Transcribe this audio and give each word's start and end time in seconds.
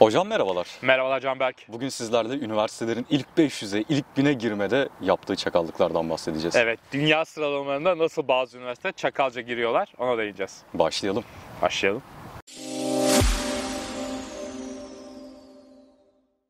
Hocam 0.00 0.28
merhabalar. 0.28 0.66
Merhabalar 0.82 1.20
Canberk. 1.20 1.56
Bugün 1.68 1.88
sizlerle 1.88 2.34
üniversitelerin 2.34 3.06
ilk 3.10 3.26
500'e, 3.38 3.84
ilk 3.88 4.04
1000'e 4.16 4.32
girmede 4.32 4.88
yaptığı 5.00 5.36
çakallıklardan 5.36 6.10
bahsedeceğiz. 6.10 6.56
Evet, 6.56 6.80
dünya 6.92 7.24
sıralamalarında 7.24 7.98
nasıl 7.98 8.28
bazı 8.28 8.58
üniversiteler 8.58 8.92
çakalca 8.92 9.40
giriyorlar 9.40 9.92
ona 9.98 10.18
değineceğiz. 10.18 10.62
Başlayalım. 10.74 11.24
Başlayalım. 11.62 12.02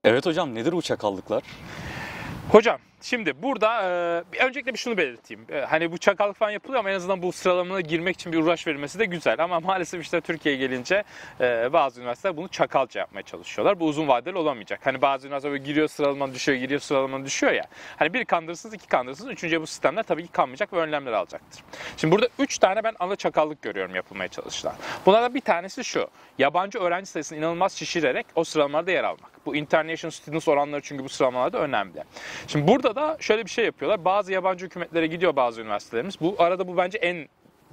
Evet 0.04 0.26
hocam 0.26 0.54
nedir 0.54 0.72
bu 0.72 0.82
çakallıklar? 0.82 1.42
Hocam 2.52 2.78
şimdi 3.02 3.42
burada 3.42 3.82
e, 3.82 4.44
öncelikle 4.44 4.72
bir 4.72 4.78
şunu 4.78 4.96
belirteyim. 4.96 5.46
E, 5.52 5.60
hani 5.60 5.92
bu 5.92 5.98
çakallık 5.98 6.36
falan 6.36 6.50
yapılıyor 6.50 6.80
ama 6.80 6.90
en 6.90 6.94
azından 6.94 7.22
bu 7.22 7.32
sıralamaya 7.32 7.80
girmek 7.80 8.14
için 8.14 8.32
bir 8.32 8.38
uğraş 8.38 8.66
verilmesi 8.66 8.98
de 8.98 9.04
güzel. 9.04 9.44
Ama 9.44 9.60
maalesef 9.70 10.02
işte 10.02 10.20
Türkiye'ye 10.20 10.60
gelince 10.60 11.04
e, 11.40 11.72
bazı 11.72 12.00
üniversiteler 12.00 12.36
bunu 12.36 12.48
çakalca 12.48 13.00
yapmaya 13.00 13.22
çalışıyorlar. 13.22 13.80
Bu 13.80 13.84
uzun 13.84 14.08
vadeli 14.08 14.36
olamayacak. 14.36 14.80
Hani 14.86 15.02
bazı 15.02 15.26
üniversiteler 15.26 15.52
böyle 15.52 15.64
giriyor 15.64 15.88
sıralaman 15.88 16.34
düşüyor, 16.34 16.58
giriyor 16.58 16.80
sıralaman 16.80 17.24
düşüyor 17.24 17.52
ya. 17.52 17.64
Hani 17.96 18.14
bir 18.14 18.24
kandırırsınız, 18.24 18.74
iki 18.74 18.86
kandırırsınız. 18.86 19.32
Üçüncüye 19.32 19.60
bu 19.60 19.66
sistemler 19.66 20.02
tabii 20.02 20.26
ki 20.26 20.32
kalmayacak 20.32 20.72
ve 20.72 20.78
önlemler 20.78 21.12
alacaktır. 21.12 21.64
Şimdi 21.96 22.14
burada 22.14 22.28
üç 22.38 22.58
tane 22.58 22.84
ben 22.84 22.94
ana 22.98 23.16
çakallık 23.16 23.62
görüyorum 23.62 23.94
yapılmaya 23.94 24.28
çalışılan. 24.28 24.74
Bunlardan 25.06 25.34
bir 25.34 25.40
tanesi 25.40 25.84
şu. 25.84 26.08
Yabancı 26.38 26.78
öğrenci 26.78 27.06
sayısını 27.06 27.38
inanılmaz 27.38 27.72
şişirerek 27.72 28.26
o 28.34 28.44
sıralamalarda 28.44 28.90
yer 28.90 29.04
almak. 29.04 29.30
Bu 29.46 29.56
international 29.56 30.10
students 30.10 30.48
oranları 30.48 30.80
çünkü 30.80 31.04
bu 31.04 31.08
sıralamalarda 31.08 31.58
önemli. 31.58 32.04
Şimdi 32.46 32.68
burada 32.68 32.89
da 32.94 33.16
şöyle 33.20 33.44
bir 33.44 33.50
şey 33.50 33.64
yapıyorlar. 33.64 34.04
Bazı 34.04 34.32
yabancı 34.32 34.66
hükümetlere 34.66 35.06
gidiyor 35.06 35.36
bazı 35.36 35.60
üniversitelerimiz. 35.60 36.20
Bu 36.20 36.34
arada 36.38 36.68
bu 36.68 36.76
bence 36.76 36.98
en 36.98 37.28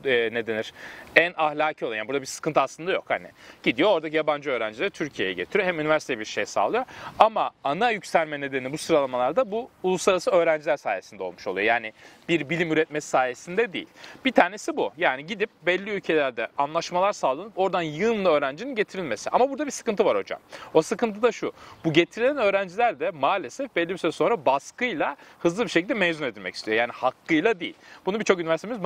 e, 0.05 0.29
ne 0.33 0.47
denir? 0.47 0.73
En 1.15 1.33
ahlaki 1.37 1.85
olan. 1.85 1.95
Yani 1.95 2.07
burada 2.07 2.21
bir 2.21 2.25
sıkıntı 2.25 2.61
aslında 2.61 2.91
yok 2.91 3.05
hani. 3.07 3.27
Gidiyor 3.63 3.89
oradaki 3.89 4.15
yabancı 4.15 4.49
öğrencileri 4.49 4.89
Türkiye'ye 4.89 5.33
getiriyor. 5.33 5.67
Hem 5.67 5.79
üniversiteye 5.79 6.19
bir 6.19 6.25
şey 6.25 6.45
sağlıyor. 6.45 6.85
Ama 7.19 7.51
ana 7.63 7.91
yükselme 7.91 8.41
nedeni 8.41 8.73
bu 8.73 8.77
sıralamalarda 8.77 9.51
bu 9.51 9.69
uluslararası 9.83 10.31
öğrenciler 10.31 10.77
sayesinde 10.77 11.23
olmuş 11.23 11.47
oluyor. 11.47 11.65
Yani 11.65 11.93
bir 12.29 12.49
bilim 12.49 12.71
üretmesi 12.71 13.09
sayesinde 13.09 13.73
değil. 13.73 13.87
Bir 14.25 14.31
tanesi 14.31 14.77
bu. 14.77 14.91
Yani 14.97 15.25
gidip 15.25 15.49
belli 15.65 15.89
ülkelerde 15.89 16.47
anlaşmalar 16.57 17.13
sağlanıp 17.13 17.51
oradan 17.55 17.81
yığınla 17.81 18.29
öğrencinin 18.29 18.75
getirilmesi. 18.75 19.29
Ama 19.29 19.49
burada 19.49 19.65
bir 19.65 19.71
sıkıntı 19.71 20.05
var 20.05 20.17
hocam. 20.17 20.39
O 20.73 20.81
sıkıntı 20.81 21.21
da 21.21 21.31
şu. 21.31 21.51
Bu 21.85 21.93
getirilen 21.93 22.37
öğrenciler 22.37 22.99
de 22.99 23.11
maalesef 23.11 23.75
belli 23.75 23.89
bir 23.89 23.97
süre 23.97 24.11
sonra 24.11 24.45
baskıyla 24.45 25.15
hızlı 25.39 25.63
bir 25.63 25.69
şekilde 25.69 25.93
mezun 25.93 26.25
edilmek 26.25 26.55
istiyor. 26.55 26.77
Yani 26.77 26.91
hakkıyla 26.91 27.59
değil. 27.59 27.75
Bunu 28.05 28.19
birçok 28.19 28.39
üniversitemiz 28.39 28.79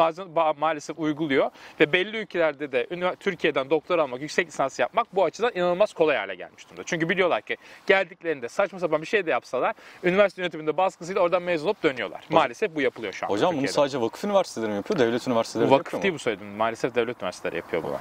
maalesef 0.57 0.99
uyguluyor 1.01 1.51
ve 1.79 1.93
belli 1.93 2.17
ülkelerde 2.17 2.71
de 2.71 2.87
Türkiye'den 3.19 3.69
doktor 3.69 3.99
almak, 3.99 4.21
yüksek 4.21 4.47
lisans 4.47 4.79
yapmak 4.79 5.15
bu 5.15 5.23
açıdan 5.23 5.51
inanılmaz 5.55 5.93
kolay 5.93 6.17
hale 6.17 6.35
gelmiş 6.35 6.65
durumda. 6.67 6.83
Çünkü 6.85 7.09
biliyorlar 7.09 7.41
ki 7.41 7.57
geldiklerinde 7.87 8.49
saçma 8.49 8.79
sapan 8.79 9.01
bir 9.01 9.07
şey 9.07 9.25
de 9.25 9.31
yapsalar 9.31 9.75
üniversite 10.03 10.41
yönetiminde 10.41 10.77
baskısıyla 10.77 11.21
oradan 11.21 11.43
mezun 11.43 11.67
olup 11.67 11.83
dönüyorlar. 11.83 12.23
Maalesef 12.29 12.75
bu 12.75 12.81
yapılıyor 12.81 13.13
şu 13.13 13.25
an. 13.25 13.29
Hocam 13.29 13.47
bunu 13.47 13.51
Türkiye'de. 13.51 13.73
sadece 13.73 14.01
vakıf 14.01 14.23
üniversiteleri 14.23 14.69
mi 14.69 14.75
yapıyor, 14.75 14.99
devlet 14.99 15.27
üniversiteleri 15.27 15.71
vakıf 15.71 15.85
yapıyor 15.85 16.03
değil 16.03 16.11
mu? 16.13 16.15
bu 16.15 16.19
söylediğim. 16.19 16.53
Maalesef 16.53 16.95
devlet 16.95 17.17
üniversiteleri 17.17 17.55
yapıyor 17.55 17.83
bunu. 17.83 17.97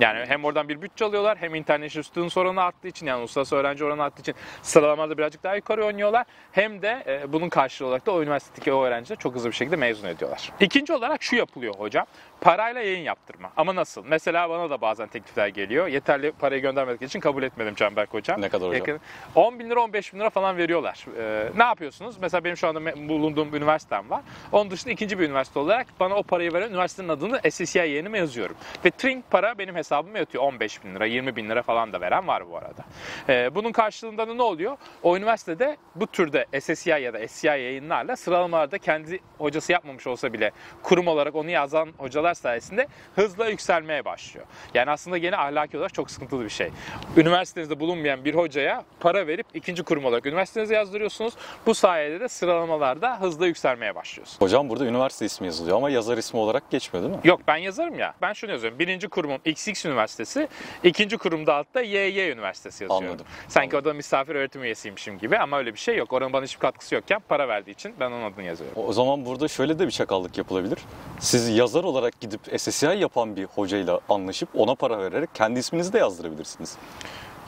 Yani 0.00 0.24
hem 0.28 0.44
oradan 0.44 0.68
bir 0.68 0.82
bütçe 0.82 1.04
alıyorlar 1.04 1.38
hem 1.38 1.54
international 1.54 2.02
students 2.02 2.36
oranı 2.36 2.62
arttığı 2.62 2.88
için 2.88 3.06
yani 3.06 3.18
uluslararası 3.18 3.56
öğrenci 3.56 3.84
oranı 3.84 4.02
arttığı 4.02 4.20
için 4.20 4.34
sıralamalarda 4.62 5.18
birazcık 5.18 5.42
daha 5.42 5.54
yukarı 5.56 5.84
oynuyorlar. 5.84 6.26
Hem 6.52 6.82
de 6.82 7.02
e, 7.06 7.32
bunun 7.32 7.48
karşılığı 7.48 7.88
olarak 7.88 8.06
da 8.06 8.12
o 8.12 8.22
üniversitedeki 8.22 8.72
o 8.72 8.84
öğrencileri 8.84 9.18
çok 9.18 9.34
hızlı 9.34 9.48
bir 9.50 9.54
şekilde 9.54 9.76
mezun 9.76 10.08
ediyorlar. 10.08 10.52
İkinci 10.60 10.92
olarak 10.92 11.22
şu 11.22 11.36
yapılıyor 11.36 11.74
hocam. 11.74 12.06
Parayla 12.40 12.80
yayın 12.82 13.02
yaptırma. 13.04 13.52
Ama 13.56 13.74
nasıl? 13.74 14.04
Mesela 14.06 14.50
bana 14.50 14.70
da 14.70 14.80
bazen 14.80 15.08
teklifler 15.08 15.48
geliyor. 15.48 15.86
Yeterli 15.86 16.32
parayı 16.32 16.62
göndermedikleri 16.62 17.06
için 17.08 17.20
kabul 17.20 17.42
etmedim 17.42 17.74
Canberk 17.74 18.14
hocam. 18.14 18.40
Ne 18.40 18.48
kadar 18.48 18.68
hocam? 18.68 18.78
Yakın- 18.78 19.00
10 19.34 19.58
bin 19.58 19.70
lira 19.70 19.80
15 19.80 20.14
bin 20.14 20.18
lira 20.20 20.30
falan 20.30 20.56
veriyorlar. 20.56 21.04
Ee, 21.18 21.48
ne 21.56 21.62
yapıyorsunuz? 21.64 22.16
Mesela 22.20 22.44
benim 22.44 22.56
şu 22.56 22.68
anda 22.68 23.08
bulunduğum 23.08 23.54
üniversitem 23.54 24.10
var. 24.10 24.20
Onun 24.52 24.70
dışında 24.70 24.92
ikinci 24.92 25.18
bir 25.18 25.24
üniversite 25.26 25.58
olarak 25.58 25.86
bana 26.00 26.14
o 26.14 26.22
parayı 26.22 26.52
veren 26.52 26.70
üniversitenin 26.70 27.08
adını 27.08 27.40
SSCI 27.50 27.78
yeğenime 27.78 28.18
yazıyorum. 28.18 28.56
Ve 28.84 28.90
Trink 28.90 29.30
para 29.30 29.58
benim 29.58 29.76
hesabıma 29.78 30.18
yatıyor. 30.18 30.44
15 30.44 30.84
bin 30.84 30.94
lira, 30.94 31.06
20 31.06 31.36
bin 31.36 31.50
lira 31.50 31.62
falan 31.62 31.92
da 31.92 32.00
veren 32.00 32.28
var 32.28 32.50
bu 32.50 32.56
arada. 32.56 32.84
Ee, 33.28 33.54
bunun 33.54 33.72
karşılığında 33.72 34.28
da 34.28 34.34
ne 34.34 34.42
oluyor? 34.42 34.76
O 35.02 35.16
üniversitede 35.16 35.76
bu 35.94 36.06
türde 36.06 36.46
SSCI 36.60 36.90
ya 36.90 37.14
da 37.14 37.28
SCI 37.28 37.46
yayınlarla 37.46 38.16
sıralamalarda 38.16 38.78
kendi 38.78 39.18
hocası 39.38 39.72
yapmamış 39.72 40.06
olsa 40.06 40.32
bile 40.32 40.50
kurum 40.82 41.06
olarak 41.08 41.34
onu 41.34 41.50
yazan 41.50 41.88
hocalar 41.98 42.34
sayesinde 42.34 42.86
hızla 43.16 43.48
yükselmeye 43.48 44.04
başlıyor. 44.04 44.46
Yani 44.74 44.90
aslında 44.90 45.18
gene 45.18 45.36
ahlaki 45.36 45.76
olarak 45.76 45.94
çok 45.94 46.10
sıkıntılı 46.10 46.44
bir 46.44 46.50
şey. 46.50 46.70
Üniversitenizde 47.16 47.80
bulunmayan 47.80 48.24
bir 48.24 48.34
hocaya 48.34 48.84
para 49.00 49.26
verip 49.26 49.46
ikinci 49.54 49.82
kurum 49.82 50.04
olarak 50.04 50.26
üniversitenize 50.26 50.74
yazdırıyorsunuz. 50.74 51.34
Bu 51.66 51.74
sayede 51.74 52.20
de 52.20 52.28
sıralamalarda 52.28 53.20
hızla 53.20 53.46
yükselmeye 53.46 53.94
başlıyorsunuz. 53.94 54.40
Hocam 54.40 54.68
burada 54.70 54.84
üniversite 54.84 55.24
ismi 55.24 55.46
yazılıyor 55.46 55.76
ama 55.76 55.90
yazar 55.90 56.18
ismi 56.18 56.40
olarak 56.40 56.70
geçmiyor 56.70 57.04
değil 57.06 57.14
mi? 57.16 57.20
Yok 57.28 57.40
ben 57.48 57.56
yazarım 57.56 57.98
ya. 57.98 58.14
Ben 58.22 58.32
şunu 58.32 58.50
yazıyorum. 58.50 58.78
Birinci 58.78 59.08
kurumum 59.08 59.38
XX 59.68 59.84
Üniversitesi, 59.84 60.48
ikinci 60.84 61.18
kurumda 61.18 61.54
altta 61.54 61.80
YY 61.80 62.30
Üniversitesi 62.30 62.84
yazıyorum. 62.84 63.06
Anladım. 63.08 63.26
Sanki 63.48 63.76
orada 63.76 63.94
misafir 63.94 64.34
öğretim 64.34 64.62
üyesiymişim 64.62 65.18
gibi 65.18 65.38
ama 65.38 65.58
öyle 65.58 65.74
bir 65.74 65.78
şey 65.78 65.96
yok. 65.96 66.12
Oranın 66.12 66.32
bana 66.32 66.44
hiçbir 66.44 66.60
katkısı 66.60 66.94
yokken 66.94 67.20
para 67.28 67.48
verdiği 67.48 67.70
için 67.70 67.94
ben 68.00 68.10
onun 68.10 68.22
adını 68.32 68.44
yazıyorum. 68.44 68.82
O 68.86 68.92
zaman 68.92 69.26
burada 69.26 69.48
şöyle 69.48 69.78
de 69.78 69.86
bir 69.86 69.90
çakallık 69.90 70.38
yapılabilir. 70.38 70.78
Siz 71.20 71.48
yazar 71.48 71.84
olarak 71.84 72.20
gidip 72.20 72.40
SSCI 72.60 72.86
yapan 72.86 73.36
bir 73.36 73.44
hocayla 73.44 74.00
anlaşıp 74.08 74.48
ona 74.54 74.74
para 74.74 74.98
vererek 74.98 75.34
kendi 75.34 75.58
isminizi 75.58 75.92
de 75.92 75.98
yazdırabilirsiniz. 75.98 76.76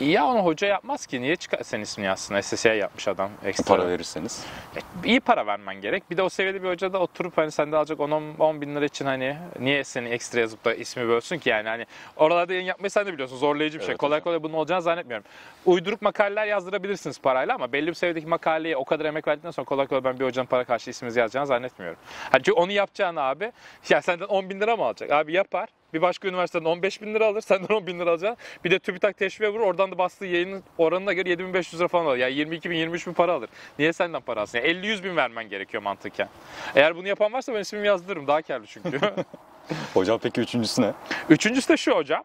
Ya 0.00 0.26
onu 0.26 0.44
hoca 0.44 0.66
yapmaz 0.66 1.06
ki. 1.06 1.22
Niye 1.22 1.36
çıkar 1.36 1.62
sen 1.62 1.80
ismini 1.80 2.06
yazsın? 2.06 2.40
SSCI 2.40 2.68
yapmış 2.68 3.08
adam 3.08 3.30
ekstra. 3.44 3.76
Para 3.76 3.88
verirseniz. 3.88 4.44
E, 4.76 5.08
iyi 5.08 5.20
para 5.20 5.46
vermen 5.46 5.80
gerek. 5.80 6.10
Bir 6.10 6.16
de 6.16 6.22
o 6.22 6.28
seviyede 6.28 6.62
bir 6.62 6.68
hoca 6.68 6.92
da 6.92 6.98
oturup 6.98 7.38
hani 7.38 7.50
sende 7.50 7.76
alacak 7.76 7.98
10-10 7.98 8.60
bin 8.60 8.76
lira 8.76 8.84
için 8.84 9.06
hani 9.06 9.36
niye 9.58 9.84
seni 9.84 10.08
ekstra 10.08 10.40
yazıp 10.40 10.64
da 10.64 10.74
ismi 10.74 11.08
bölsün 11.08 11.38
ki 11.38 11.48
yani 11.48 11.68
hani 11.68 11.86
oralarda 12.16 12.52
yayın 12.52 12.66
yapmayı 12.66 12.90
sen 12.90 13.06
de 13.06 13.12
biliyorsun 13.12 13.36
zorlayıcı 13.36 13.78
bir 13.78 13.84
şey. 13.84 13.90
Evet 13.90 13.98
kolay 13.98 14.18
hocam. 14.18 14.24
kolay 14.24 14.42
bunun 14.42 14.54
olacağını 14.54 14.82
zannetmiyorum. 14.82 15.26
Uydurup 15.66 16.02
makaleler 16.02 16.46
yazdırabilirsiniz 16.46 17.20
parayla 17.20 17.54
ama 17.54 17.72
belli 17.72 17.86
bir 17.86 17.94
seviyedeki 17.94 18.26
makaleye 18.26 18.76
o 18.76 18.84
kadar 18.84 19.04
emek 19.04 19.28
verdikten 19.28 19.50
sonra 19.50 19.64
kolay 19.64 19.86
kolay 19.86 20.04
ben 20.04 20.20
bir 20.20 20.24
hocanın 20.24 20.46
para 20.46 20.64
karşı 20.64 20.90
isminizi 20.90 21.20
yazacağını 21.20 21.46
zannetmiyorum. 21.46 21.98
Hani 22.32 22.42
çünkü 22.42 22.60
onu 22.60 22.72
yapacağını 22.72 23.20
abi 23.22 23.52
ya 23.88 24.02
senden 24.02 24.26
10 24.26 24.50
bin 24.50 24.60
lira 24.60 24.76
mı 24.76 24.84
alacak? 24.84 25.10
Abi 25.10 25.32
yapar. 25.32 25.68
Bir 25.94 26.02
başka 26.02 26.28
üniversiteden 26.28 26.64
15 26.64 27.02
bin 27.02 27.14
lira 27.14 27.26
alır, 27.26 27.40
senden 27.40 27.74
10 27.74 27.86
bin 27.86 28.00
lira 28.00 28.10
alacaksın. 28.10 28.44
Bir 28.64 28.70
de 28.70 28.78
TÜBİTAK 28.78 29.16
teşviğe 29.16 29.50
vurur, 29.50 29.64
oradan 29.64 29.92
da 29.92 29.98
bastığı 29.98 30.26
yayının 30.26 30.62
oranına 30.78 31.12
göre 31.12 31.30
7500 31.30 31.80
lira 31.80 31.88
falan 31.88 32.06
alır. 32.06 32.16
Yani 32.16 32.34
22 32.34 32.70
bin, 32.70 32.76
23 32.76 33.06
bin 33.06 33.12
para 33.12 33.32
alır. 33.32 33.50
Niye 33.78 33.92
senden 33.92 34.20
para 34.20 34.40
alsın? 34.40 34.58
Yani 34.58 34.68
50-100 34.68 35.04
bin 35.04 35.16
vermen 35.16 35.48
gerekiyor 35.48 35.82
mantıken. 35.82 36.28
Eğer 36.74 36.96
bunu 36.96 37.08
yapan 37.08 37.32
varsa 37.32 37.54
ben 37.54 37.60
ismimi 37.60 37.86
yazdırırım. 37.86 38.26
Daha 38.26 38.42
karlı 38.42 38.66
çünkü. 38.66 39.00
Hocam 39.94 40.18
peki 40.22 40.40
üçüncüsü 40.40 40.82
ne? 40.82 40.92
Üçüncüsü 41.28 41.68
de 41.68 41.76
şu 41.76 41.92
hocam. 41.92 42.24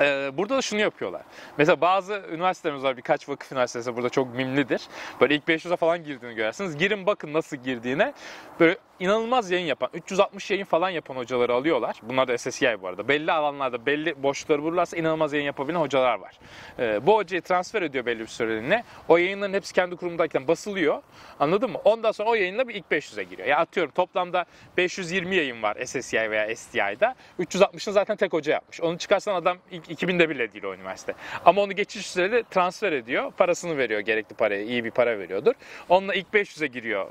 Ee, 0.00 0.30
burada 0.34 0.56
da 0.56 0.62
şunu 0.62 0.80
yapıyorlar. 0.80 1.22
Mesela 1.58 1.80
bazı 1.80 2.22
üniversitelerimiz 2.32 2.84
var, 2.84 2.96
birkaç 2.96 3.28
vakıf 3.28 3.52
üniversitesi 3.52 3.96
burada 3.96 4.08
çok 4.08 4.34
mimlidir. 4.34 4.82
Böyle 5.20 5.34
ilk 5.34 5.48
500'e 5.48 5.76
falan 5.76 6.04
girdiğini 6.04 6.34
görersiniz. 6.34 6.76
Girin 6.76 7.06
bakın 7.06 7.32
nasıl 7.32 7.56
girdiğine. 7.56 8.12
Böyle 8.60 8.76
inanılmaz 9.00 9.50
yayın 9.50 9.66
yapan, 9.66 9.88
360 9.94 10.50
yayın 10.50 10.64
falan 10.64 10.90
yapan 10.90 11.16
hocaları 11.16 11.54
alıyorlar. 11.54 11.96
Bunlar 12.02 12.28
da 12.28 12.38
SSCI 12.38 12.76
bu 12.82 12.88
arada. 12.88 13.08
Belli 13.08 13.32
alanlarda, 13.32 13.86
belli 13.86 14.22
boşlukları 14.22 14.62
bulurlarsa 14.62 14.96
inanılmaz 14.96 15.32
yayın 15.32 15.46
yapabilen 15.46 15.80
hocalar 15.80 16.18
var. 16.18 16.38
Ee, 16.78 17.06
bu 17.06 17.16
hocayı 17.16 17.42
transfer 17.42 17.82
ediyor 17.82 18.06
belli 18.06 18.20
bir 18.20 18.26
süreliğine. 18.26 18.84
O 19.08 19.16
yayınların 19.16 19.52
hepsi 19.52 19.74
kendi 19.74 19.96
kurumdayken 19.96 20.48
basılıyor. 20.48 21.02
Anladın 21.40 21.70
mı? 21.70 21.78
Ondan 21.84 22.12
sonra 22.12 22.28
o 22.28 22.34
yayınla 22.34 22.68
bir 22.68 22.74
ilk 22.74 22.84
500'e 22.90 23.22
giriyor. 23.22 23.48
Ya 23.48 23.58
atıyorum 23.58 23.92
toplamda 23.92 24.44
520 24.76 25.36
yayın 25.36 25.62
var 25.62 25.76
SSCI 25.84 26.30
veya 26.30 26.56
STI'da. 26.56 27.14
360'ını 27.40 27.92
zaten 27.92 28.16
tek 28.16 28.32
hoca 28.32 28.52
yapmış. 28.52 28.80
Onu 28.80 28.98
çıkarsan 28.98 29.34
adam 29.34 29.58
ilk 29.70 29.90
2000'de 29.90 30.30
bile 30.30 30.52
değil 30.52 30.64
o 30.64 30.74
üniversite. 30.74 31.14
Ama 31.44 31.62
onu 31.62 31.72
geçiş 31.72 32.06
sürede 32.06 32.42
transfer 32.50 32.92
ediyor. 32.92 33.32
Parasını 33.32 33.78
veriyor 33.78 34.00
gerekli 34.00 34.34
parayı. 34.34 34.66
iyi 34.66 34.84
bir 34.84 34.90
para 34.90 35.18
veriyordur. 35.18 35.54
Onunla 35.88 36.14
ilk 36.14 36.26
500'e 36.34 36.66
giriyor 36.66 37.06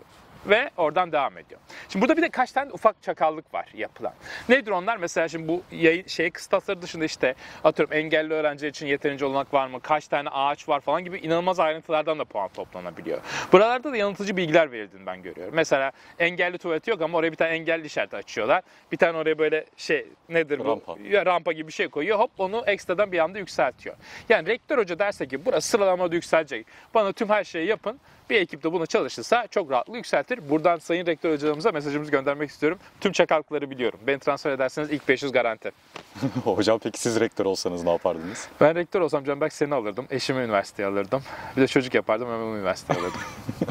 ve 0.45 0.69
oradan 0.77 1.11
devam 1.11 1.37
ediyor. 1.37 1.59
Şimdi 1.89 2.03
burada 2.03 2.17
bir 2.17 2.21
de 2.21 2.29
kaç 2.29 2.51
tane 2.51 2.71
ufak 2.71 3.03
çakallık 3.03 3.53
var 3.53 3.67
yapılan. 3.73 4.13
Nedir 4.49 4.71
onlar? 4.71 4.97
Mesela 4.97 5.27
şimdi 5.27 5.47
bu 5.47 5.63
yayın, 5.71 6.07
şey 6.07 6.31
kıstasları 6.31 6.81
dışında 6.81 7.05
işte 7.05 7.35
atıyorum 7.63 7.93
engelli 7.93 8.33
öğrenciler 8.33 8.69
için 8.69 8.87
yeterince 8.87 9.25
olanak 9.25 9.53
var 9.53 9.67
mı? 9.67 9.79
Kaç 9.81 10.07
tane 10.07 10.29
ağaç 10.29 10.69
var 10.69 10.79
falan 10.79 11.03
gibi 11.03 11.17
inanılmaz 11.17 11.59
ayrıntılardan 11.59 12.19
da 12.19 12.25
puan 12.25 12.49
toplanabiliyor. 12.49 13.19
Buralarda 13.51 13.91
da 13.91 13.97
yanıltıcı 13.97 14.37
bilgiler 14.37 14.71
verildiğini 14.71 15.05
ben 15.05 15.23
görüyorum. 15.23 15.53
Mesela 15.55 15.91
engelli 16.19 16.57
tuvaleti 16.57 16.89
yok 16.89 17.01
ama 17.01 17.17
oraya 17.17 17.31
bir 17.31 17.37
tane 17.37 17.51
engelli 17.51 17.85
işareti 17.85 18.15
açıyorlar. 18.15 18.61
Bir 18.91 18.97
tane 18.97 19.17
oraya 19.17 19.39
böyle 19.39 19.65
şey 19.77 20.07
nedir 20.29 20.59
bu? 20.59 20.65
Rampa. 20.65 20.95
Rampa 21.25 21.51
gibi 21.51 21.67
bir 21.67 21.73
şey 21.73 21.87
koyuyor. 21.87 22.19
Hop 22.19 22.31
onu 22.37 22.63
ekstradan 22.67 23.11
bir 23.11 23.19
anda 23.19 23.39
yükseltiyor. 23.39 23.95
Yani 24.29 24.47
rektör 24.47 24.77
hoca 24.77 24.99
derse 24.99 25.27
ki 25.27 25.45
burası 25.45 25.69
sıralamada 25.69 26.15
yükselecek. 26.15 26.67
Bana 26.93 27.11
tüm 27.11 27.29
her 27.29 27.43
şeyi 27.43 27.67
yapın. 27.67 27.99
Bir 28.29 28.35
ekip 28.35 28.63
de 28.63 28.71
buna 28.73 28.85
çalışırsa 28.85 29.47
çok 29.47 29.71
rahatlıkla 29.71 29.97
yükseltir. 29.97 30.49
Buradan 30.49 30.77
Sayın 30.77 31.05
Rektör 31.05 31.33
hocalarımıza 31.33 31.71
mesajımızı 31.71 32.11
göndermek 32.11 32.49
istiyorum. 32.49 32.79
Tüm 33.01 33.11
çakallıkları 33.11 33.69
biliyorum. 33.69 33.99
Beni 34.07 34.19
transfer 34.19 34.51
ederseniz 34.51 34.91
ilk 34.91 35.07
500 35.07 35.31
garanti. 35.31 35.71
Hocam 36.43 36.79
peki 36.79 36.99
siz 36.99 37.19
rektör 37.19 37.45
olsanız 37.45 37.83
ne 37.83 37.91
yapardınız? 37.91 38.47
Ben 38.61 38.75
rektör 38.75 39.01
olsam 39.01 39.23
Canberk 39.23 39.53
seni 39.53 39.75
alırdım. 39.75 40.05
Eşimi 40.09 40.39
üniversiteye 40.43 40.87
alırdım. 40.89 41.21
Bir 41.57 41.61
de 41.61 41.67
çocuk 41.67 41.93
yapardım 41.93 42.27
hemen 42.27 42.45
üniversiteye 42.45 42.99
alırdım. 42.99 43.21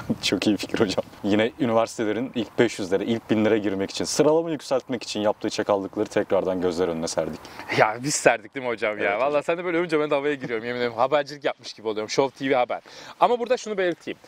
Çok 0.25 0.47
iyi 0.47 0.56
fikir 0.56 0.81
hocam. 0.81 1.05
Yine 1.25 1.50
üniversitelerin 1.61 2.32
ilk 2.35 2.49
500'lere, 2.59 3.05
ilk 3.05 3.23
1000'lere 3.31 3.56
girmek 3.56 3.91
için, 3.91 4.05
sıralama 4.05 4.50
yükseltmek 4.50 5.03
için 5.03 5.21
yaptığı 5.21 5.50
çakallıkları 5.50 6.06
tekrardan 6.06 6.61
gözler 6.61 6.88
önüne 6.88 7.09
serdik. 7.09 7.41
ya 7.79 7.97
biz 8.03 8.15
serdik 8.15 8.55
değil 8.55 8.67
mi 8.67 8.71
hocam 8.73 8.99
ya? 8.99 9.05
Evet 9.05 9.17
Vallahi 9.21 9.29
hocam. 9.29 9.43
sen 9.43 9.59
de 9.59 9.65
böyle 9.65 9.79
övünce 9.79 10.00
ben 10.00 10.11
de 10.11 10.15
havaya 10.15 10.35
giriyorum 10.35 10.65
yemin 10.67 10.79
ederim. 10.81 10.93
Habercilik 10.93 11.44
yapmış 11.44 11.73
gibi 11.73 11.88
oluyorum. 11.88 12.11
Show 12.11 12.49
TV 12.49 12.55
haber. 12.55 12.81
Ama 13.21 13.38
burada 13.38 13.56
şunu 13.56 13.79
belirteyim. 13.79 14.19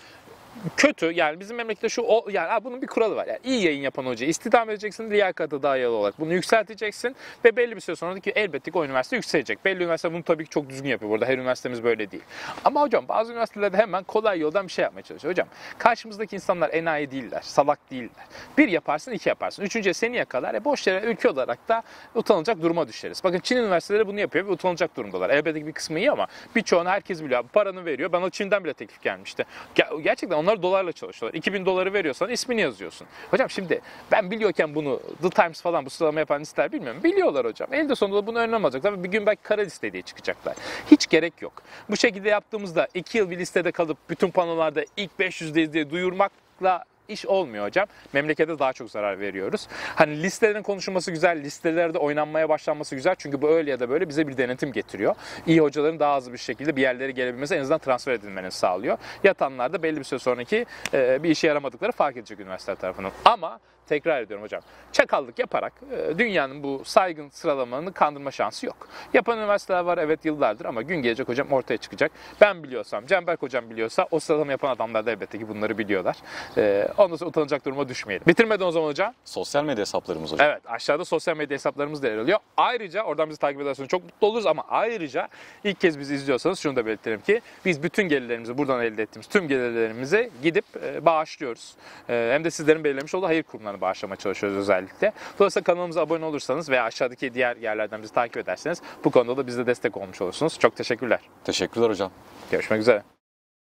Kötü 0.77 1.07
yani 1.07 1.41
bizim 1.41 1.57
memlekette 1.57 1.89
şu 1.89 2.03
o, 2.03 2.27
yani 2.31 2.49
ha, 2.49 2.65
bunun 2.65 2.83
bir 2.83 2.87
kuralı 2.87 3.17
var. 3.17 3.27
Yani 3.27 3.39
iyi 3.45 3.65
yayın 3.65 3.83
yapan 3.83 4.07
hocayı 4.07 4.31
istihdam 4.31 4.71
edeceksin 4.71 5.11
liyakata 5.11 5.63
dayalı 5.63 5.95
olarak. 5.97 6.21
Bunu 6.21 6.33
yükselteceksin 6.33 7.17
ve 7.45 7.57
belli 7.57 7.77
bir 7.77 7.81
süre 7.81 7.97
sonra 7.97 8.21
ki 8.21 8.33
elbette 8.37 8.71
ki 8.71 8.79
o 8.79 8.85
üniversite 8.85 9.17
yükselecek. 9.17 9.65
Belli 9.65 9.83
üniversite 9.83 10.13
bunu 10.13 10.23
tabii 10.23 10.45
ki 10.45 10.51
çok 10.51 10.69
düzgün 10.71 10.89
yapıyor. 10.89 11.11
Burada 11.11 11.27
her 11.27 11.39
üniversitemiz 11.39 11.85
böyle 11.85 12.11
değil. 12.11 12.23
Ama 12.65 12.81
hocam 12.81 13.09
bazı 13.09 13.33
üniversitelerde 13.33 13.77
hemen 13.77 14.05
kolay 14.05 14.41
yoldan 14.41 14.67
bir 14.67 14.73
şey 14.73 14.83
yapmaya 14.83 15.03
çalışıyor. 15.03 15.33
Hocam 15.33 15.49
karşımızdaki 15.79 16.37
insanlar 16.37 16.71
enayi 16.75 17.11
değiller, 17.11 17.41
salak 17.43 17.91
değiller. 17.91 18.25
Bir 18.59 18.69
yaparsın, 18.69 19.13
iki 19.13 19.29
yaparsın. 19.29 19.63
Üçüncüye 19.63 19.95
seni 19.95 20.17
yakalar. 20.17 20.55
E 20.55 20.65
boş 20.65 20.87
yere 20.87 21.07
ülke 21.07 21.29
olarak 21.29 21.69
da 21.69 21.83
utanılacak 22.15 22.63
duruma 22.63 22.89
düşeriz. 22.89 23.25
Bakın 23.25 23.39
Çin 23.39 23.57
üniversiteleri 23.57 24.07
bunu 24.07 24.21
yapıyor 24.21 24.47
ve 24.47 24.51
utanılacak 24.51 24.97
durumdalar. 24.97 25.31
Elbette 25.31 25.61
ki 25.61 25.67
bir 25.67 25.73
kısmı 25.73 25.99
iyi 25.99 26.11
ama 26.11 26.27
birçoğunu 26.57 26.89
herkes 26.89 27.25
biliyor. 27.25 27.43
Paranı 27.53 27.85
veriyor. 27.85 28.13
Bana 28.13 28.31
Çin'den 28.31 28.65
bile 28.65 28.73
teklif 28.75 29.03
gelmişti. 29.03 29.45
Ger- 29.75 30.03
Gerçekten 30.03 30.37
onlar 30.47 30.63
dolarla 30.63 30.93
çalışıyorlar. 30.93 31.39
2000 31.39 31.67
doları 31.67 31.93
veriyorsan 31.93 32.31
ismini 32.31 32.61
yazıyorsun. 32.61 33.07
Hocam 33.31 33.51
şimdi 33.51 33.81
ben 34.13 34.31
biliyorken 34.31 34.75
bunu 34.75 35.01
The 35.23 35.31
Times 35.31 35.63
falan 35.63 35.87
bu 35.87 35.91
sıralama 35.91 36.21
yapan 36.21 36.41
listeler 36.41 36.73
bilmiyorum. 36.73 37.03
Biliyorlar 37.05 37.47
hocam. 37.47 37.75
Elde 37.75 37.95
sonunda 37.95 38.23
da 38.23 38.27
bunu 38.27 38.39
önlem 38.39 38.65
alacaklar 38.65 39.05
bir 39.05 39.09
gün 39.09 39.27
belki 39.27 39.43
kara 39.43 39.63
liste 39.63 39.93
diye 39.93 40.03
çıkacaklar. 40.03 40.57
Hiç 40.91 41.07
gerek 41.07 41.43
yok. 41.43 41.63
Bu 41.91 41.97
şekilde 41.97 42.29
yaptığımızda 42.29 42.89
2 42.95 43.19
yıl 43.19 43.31
bir 43.31 43.39
listede 43.39 43.73
kalıp 43.73 43.99
bütün 44.11 44.31
panolarda 44.31 44.85
ilk 44.97 45.11
500'deyiz 45.21 45.73
diye 45.73 45.91
duyurmakla 45.91 46.85
iş 47.09 47.27
olmuyor 47.27 47.67
hocam. 47.67 47.87
Memlekete 48.13 48.59
daha 48.59 48.73
çok 48.73 48.91
zarar 48.91 49.21
veriyoruz. 49.21 49.69
Hani 49.95 50.23
listelerin 50.23 50.63
konuşulması 50.63 51.11
güzel, 51.11 51.43
listelerde 51.43 51.99
oynanmaya 51.99 52.49
başlanması 52.49 52.95
güzel. 52.95 53.15
Çünkü 53.19 53.43
bu 53.43 53.49
öyle 53.49 53.71
ya 53.71 53.81
da 53.81 53.89
böyle 53.89 54.09
bize 54.09 54.29
bir 54.29 54.37
denetim 54.37 54.73
getiriyor. 54.73 55.15
İyi 55.47 55.61
hocaların 55.61 56.01
daha 56.01 56.17
hızlı 56.17 56.33
bir 56.33 56.39
şekilde 56.39 56.77
bir 56.77 56.83
yerlere 56.83 57.11
gelebilmesi 57.11 57.55
en 57.55 57.61
azından 57.61 57.79
transfer 57.79 58.13
edilmeni 58.13 58.51
sağlıyor. 58.51 58.99
Yatanlar 59.25 59.73
da 59.73 59.83
belli 59.83 59.99
bir 59.99 60.05
süre 60.05 60.19
sonraki 60.19 60.67
bir 60.93 61.31
işe 61.31 61.47
yaramadıkları 61.47 61.93
fark 61.93 62.17
edecek 62.17 62.41
üniversiteler 62.41 62.77
tarafından. 62.77 63.13
Ama 63.25 63.61
tekrar 63.87 64.23
ediyorum 64.23 64.45
hocam. 64.45 64.63
Çakallık 64.93 65.39
yaparak 65.39 65.73
e, 65.93 66.19
dünyanın 66.19 66.63
bu 66.63 66.83
saygın 66.85 67.29
sıralamanı 67.29 67.93
kandırma 67.93 68.31
şansı 68.31 68.67
yok. 68.67 68.89
Yapan 69.15 69.39
üniversiteler 69.39 69.81
var 69.81 69.99
evet 69.99 70.25
yıllardır 70.25 70.65
ama 70.65 70.83
gün 70.83 70.97
gelecek 71.03 71.29
hocam 71.29 71.53
ortaya 71.53 71.77
çıkacak. 71.77 72.13
Ben 72.41 72.63
biliyorsam, 72.63 73.07
Canberk 73.07 73.43
hocam 73.43 73.71
biliyorsa 73.71 74.07
o 74.11 74.21
sıralama 74.21 74.53
yapan 74.53 74.71
adamlar 74.71 75.07
da 75.07 75.11
elbette 75.11 75.39
ki 75.39 75.49
bunları 75.49 75.79
biliyorlar. 75.79 76.17
E, 76.57 76.89
ondan 76.99 77.17
sonra 77.17 77.29
utanacak 77.29 77.65
duruma 77.65 77.89
düşmeyelim. 77.89 78.27
Bitirmeden 78.27 78.65
o 78.65 78.71
zaman 78.71 78.89
hocam. 78.89 79.15
Sosyal 79.25 79.65
medya 79.65 79.81
hesaplarımız 79.81 80.33
hocam. 80.33 80.47
Evet 80.51 80.63
aşağıda 80.67 81.05
sosyal 81.05 81.37
medya 81.37 81.55
hesaplarımız 81.55 82.03
da 82.03 82.09
yer 82.09 82.19
alıyor. 82.19 82.39
Ayrıca 82.57 83.03
oradan 83.03 83.29
bizi 83.29 83.41
takip 83.41 83.61
ederseniz 83.61 83.89
çok 83.89 84.05
mutlu 84.05 84.27
oluruz 84.27 84.47
ama 84.47 84.65
ayrıca 84.69 85.29
ilk 85.65 85.81
kez 85.81 85.99
bizi 85.99 86.15
izliyorsanız 86.15 86.59
şunu 86.59 86.77
da 86.77 86.87
belirtelim 86.87 87.21
ki 87.21 87.41
biz 87.65 87.83
bütün 87.83 88.09
gelirlerimizi 88.09 88.59
buradan 88.59 88.85
elde 88.85 89.03
ettiğimiz 89.03 89.27
tüm 89.27 89.49
gelirlerimizi 89.49 90.31
gidip 90.43 90.65
e, 90.85 91.05
bağışlıyoruz. 91.05 91.75
Hem 92.07 92.45
de 92.45 92.51
sizlerin 92.51 92.85
belirlemiş 92.85 93.15
olduğu 93.15 93.27
hayır 93.27 93.43
kurumlarına 93.43 93.76
bağışlamaya 93.81 94.17
çalışıyoruz 94.17 94.59
özellikle. 94.59 95.13
Dolayısıyla 95.39 95.65
kanalımıza 95.65 96.01
abone 96.01 96.25
olursanız 96.25 96.71
veya 96.71 96.85
aşağıdaki 96.85 97.35
diğer 97.35 97.57
yerlerden 97.57 98.03
bizi 98.03 98.13
takip 98.13 98.37
ederseniz 98.37 98.83
bu 99.05 99.11
konuda 99.11 99.37
da 99.37 99.47
bize 99.47 99.67
destek 99.67 99.97
olmuş 99.97 100.21
olursunuz. 100.21 100.59
Çok 100.59 100.77
teşekkürler. 100.77 101.21
Teşekkürler 101.45 101.91
hocam. 101.91 102.11
Görüşmek 102.51 102.81
üzere. 102.81 103.16